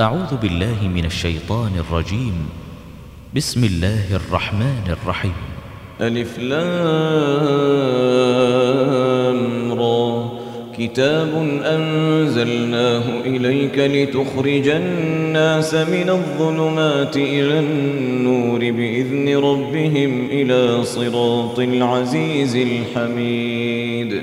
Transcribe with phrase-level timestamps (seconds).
[0.00, 2.48] أعوذ بالله من الشيطان الرجيم.
[3.36, 5.32] بسم الله الرحمن الرحيم.
[6.00, 6.62] ألف لام
[9.72, 10.28] را.
[10.78, 24.22] كتاب أنزلناه إليك لتخرج الناس من الظلمات إلى النور بإذن ربهم إلى صراط العزيز الحميد.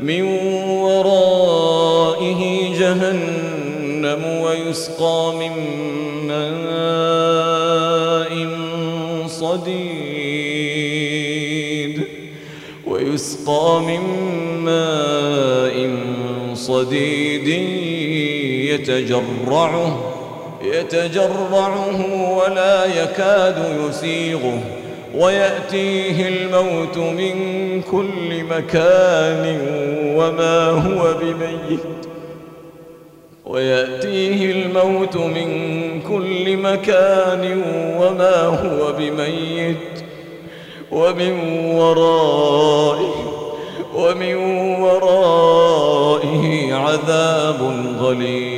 [0.00, 0.22] من
[0.82, 2.42] ورائه
[2.78, 5.52] جهنم ويسقى من
[6.26, 6.68] ماء
[9.26, 10.48] صديد
[12.86, 14.02] ويسقى من
[14.64, 15.90] ماء
[16.54, 17.48] صديد
[18.70, 20.14] يتجرعه
[20.62, 22.00] يتجرعه
[22.38, 23.58] ولا يكاد
[23.88, 24.77] يسيغه.
[25.14, 27.34] ويأتيه الموت من
[27.82, 29.60] كل مكان
[30.16, 31.80] وما هو بميت.
[33.46, 35.48] ويأتيه الموت من
[36.08, 37.62] كل مكان
[37.98, 40.04] وما هو بميت.
[40.92, 41.40] ومن
[41.74, 43.14] ورائه
[43.94, 44.34] ومن
[44.80, 47.60] ورائه عذاب
[48.00, 48.57] غليظ.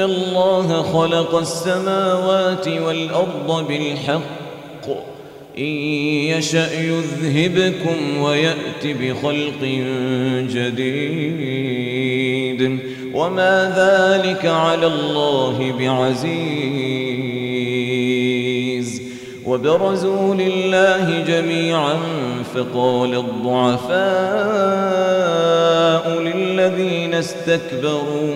[0.00, 4.86] الله خلق السماوات والأرض بالحق
[5.58, 5.64] إن
[6.32, 9.62] يشأ يذهبكم ويأت بخلق
[10.52, 12.06] جديد
[13.14, 17.46] وما ذلك على الله بعزيز
[19.46, 21.96] وبرزوا لله جميعا
[22.54, 23.96] فقال الضعفاء
[26.20, 28.34] للذين استكبروا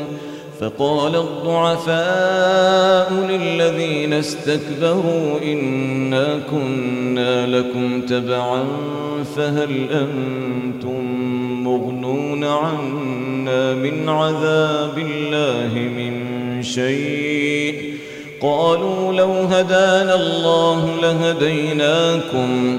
[0.60, 8.64] فقال الضعفاء للذين استكبروا إنا كنا لكم تبعا
[9.36, 11.04] فهل أنتم
[11.64, 17.94] مغنون عنا من عذاب الله من شيء؟
[18.40, 22.78] قالوا لو هدانا الله لهديناكم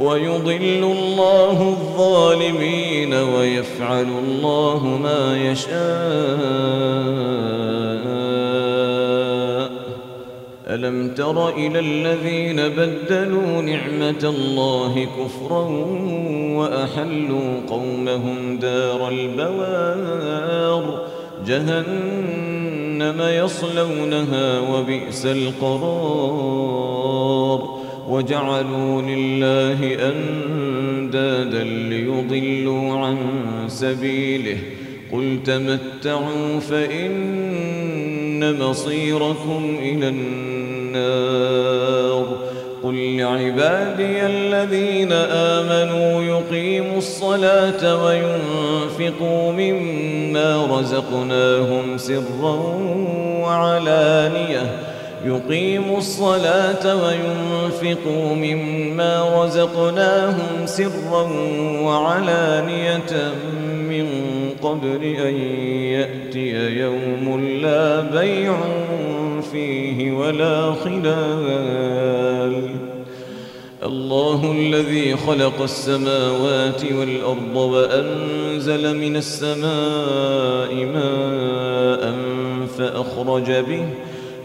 [0.00, 5.80] ويضل الله الظالمين ويفعل الله ما يشاء.
[10.66, 15.64] ألم تر إلى الذين بدلوا نعمة الله كفرا
[16.58, 21.00] وأحلوا قومهم دار البوار؟
[21.46, 26.60] جهنم يصلونها وبئس القرار.
[28.10, 33.16] وجعلوا لله أندادا ليضلوا عن
[33.68, 34.58] سبيله.
[35.12, 41.30] قل تمتعوا فإن مصيركم إلى النار.
[42.82, 52.76] قل لعبادي الذين آمنوا يقيموا الصلاة وينفقوا مما رزقناهم سرا
[53.42, 54.89] وعلانيةً.
[55.24, 61.22] يقيموا الصلاة وينفقوا مما رزقناهم سرا
[61.82, 63.32] وعلانية
[63.88, 64.06] من
[64.62, 65.34] قبل أن
[65.94, 68.56] يأتي يوم لا بيع
[69.52, 72.70] فيه ولا خلال.
[73.82, 82.14] الله الذي خلق السماوات والأرض وأنزل من السماء ماء
[82.78, 83.84] فأخرج به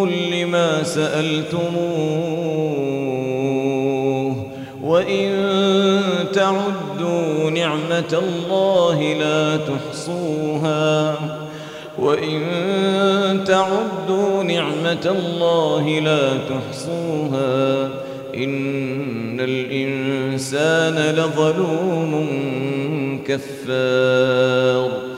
[0.00, 1.66] كل ما سألتموه.
[4.82, 5.32] وإن
[6.32, 11.14] تعدوا نعمة الله لا تحصوها.
[11.98, 12.40] وإن
[13.46, 17.88] تعدوا نعمة الله لا تحصوها.
[18.34, 22.28] إن الإنسان لظلوم
[23.28, 25.17] كفار.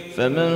[0.17, 0.51] فمن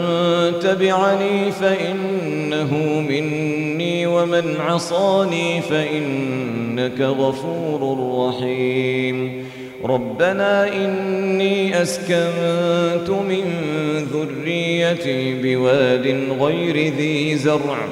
[0.61, 2.73] تبعني فإنه
[3.09, 7.81] مني ومن عصاني فإنك غفور
[8.27, 9.45] رحيم.
[9.85, 13.45] ربنا إني أسكنت من
[14.13, 16.07] ذريتي بواد
[16.41, 17.87] غير ذي زرع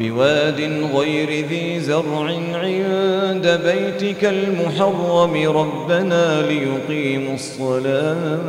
[0.00, 0.60] بواد
[0.94, 5.34] غير ذي زرع عند بيتك المحرم.
[5.56, 8.48] ربنا ليقيموا الصلاة.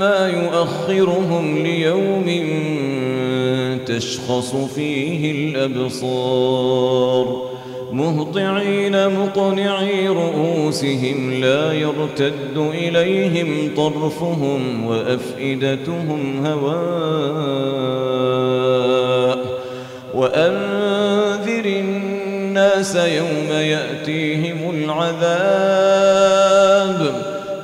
[0.00, 2.26] إنما يؤخرهم ليوم
[3.86, 7.50] تشخص فيه الأبصار.
[7.92, 16.80] مهطعين مقنعي رؤوسهم لا يرتد إليهم طرفهم وأفئدتهم هواء.
[20.14, 25.30] وأنذر الناس يوم يأتيهم العذاب.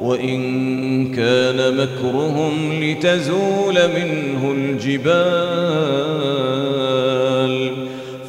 [0.00, 5.10] وإن كان مكرهم لتزول منه الجبال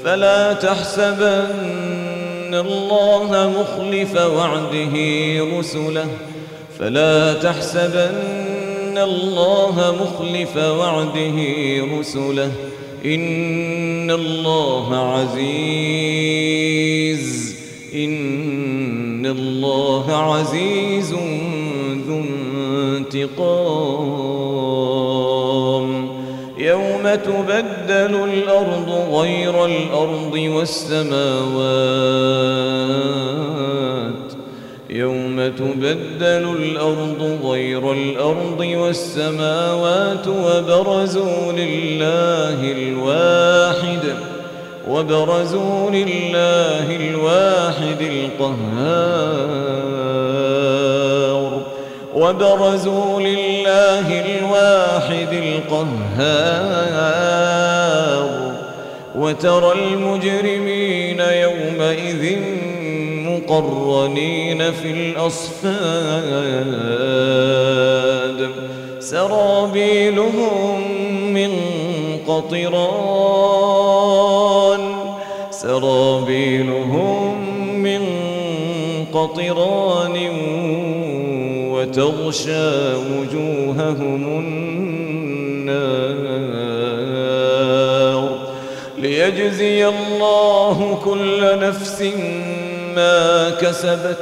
[0.03, 1.91] فلا تحسبن
[2.53, 4.93] الله مخلف وعده
[5.59, 6.07] رسله
[6.79, 11.35] فلا تحسبن الله مخلف وعده
[11.99, 12.51] رسله
[13.05, 16.41] إن الله عزيز
[17.95, 21.13] إن الله عزيز
[23.15, 24.51] انتقام
[26.57, 31.11] يوم تبدل الأرض غير الأرض والسماوات.
[34.89, 44.15] يوم تبدل الأرض غير الأرض والسماوات وبرزوا لله الواحد.
[44.89, 50.10] وبرزوا لله الواحد القهار.
[52.15, 56.61] وبرزوا لله الواحد القهار
[59.15, 62.37] وترى المجرمين يومئذ
[63.27, 65.61] مقرنين في الأصفاد.
[68.99, 70.81] سرابيلهم
[71.33, 71.51] من
[72.27, 73.71] قطران.
[75.51, 77.35] سرابيلهم
[77.83, 78.01] من
[79.13, 80.15] قطران
[81.81, 85.81] وتغشى وجوههم النار
[88.97, 92.03] ليجزي الله كل نفس
[92.95, 94.17] ما كسبت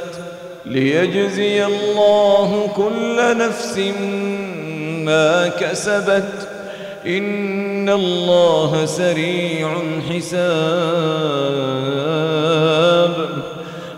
[0.66, 3.78] ليجزي الله كل نفس
[5.04, 6.48] ما كسبت
[7.06, 11.00] إن الله سريع الحساب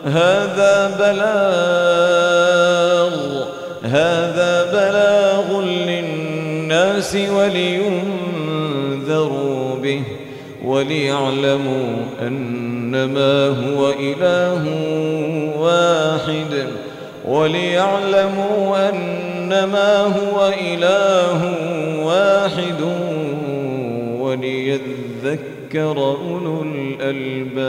[0.05, 1.52] هذا بلاغ
[7.03, 7.15] للناس
[8.91, 10.03] ولينذروا به
[10.65, 14.65] وليعلموا أنما هو إله
[15.59, 16.67] واحد
[17.25, 21.41] وليعلموا أنما هو إله
[22.05, 22.81] واحد
[24.21, 27.62] وليذكر أولو الألباب